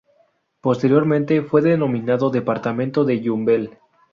Posteriormente 0.61 1.43
fue 1.43 1.61
denominado 1.61 2.31
Departamento 2.31 3.05
de 3.05 3.21
Yumbel. 3.21 3.77